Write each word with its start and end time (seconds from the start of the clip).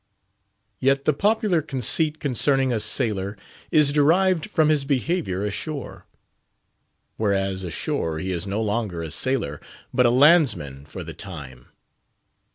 Yet 0.79 1.05
the 1.05 1.13
popular 1.13 1.61
conceit 1.61 2.19
concerning 2.19 2.73
a 2.73 2.79
sailor 2.79 3.37
is 3.69 3.91
derived 3.91 4.49
from 4.49 4.69
his 4.69 4.83
behaviour 4.83 5.45
ashore; 5.45 6.07
whereas, 7.17 7.61
ashore 7.61 8.17
he 8.17 8.31
is 8.31 8.47
no 8.47 8.63
longer 8.63 9.03
a 9.03 9.11
sailor, 9.11 9.61
but 9.93 10.07
a 10.07 10.09
landsman 10.09 10.85
for 10.87 11.03
the 11.03 11.13
time. 11.13 11.67